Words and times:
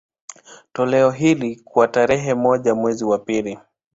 Toleo 0.73 1.11
hili, 1.11 1.55
kwa 1.55 1.87
tarehe 1.87 2.33
moja 2.33 2.75
mwezi 2.75 3.05
wa 3.05 3.17
pili 3.19 3.59